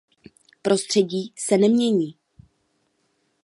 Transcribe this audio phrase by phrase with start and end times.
[0.61, 2.15] Prostředí se nemění.